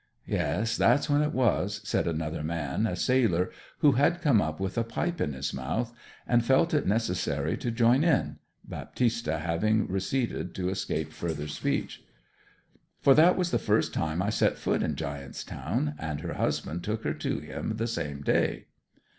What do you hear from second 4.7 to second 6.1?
a pipe in his mouth,